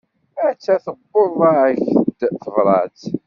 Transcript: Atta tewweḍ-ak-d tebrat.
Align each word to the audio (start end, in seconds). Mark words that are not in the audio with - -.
Atta 0.47 0.75
tewweḍ-ak-d 0.85 2.19
tebrat. 2.41 2.99